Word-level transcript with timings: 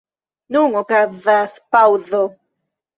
Nun 0.57 0.79
okazas 0.81 1.57
paŭzo. 1.77 2.27